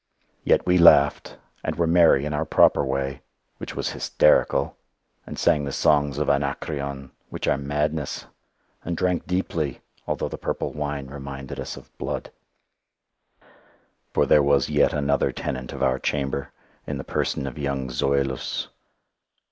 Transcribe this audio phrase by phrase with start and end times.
[0.43, 3.21] Yet we laughed and were merry in our proper way
[3.59, 4.75] which was hysterical;
[5.27, 8.25] and sang the songs of Anacreon which are madness;
[8.83, 12.31] and drank deeply although the purple wine reminded us of blood.
[14.11, 16.51] For there was yet another tenant of our chamber
[16.87, 18.69] in the person of young Zoilus.